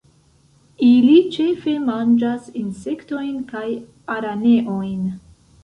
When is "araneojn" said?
4.17-5.01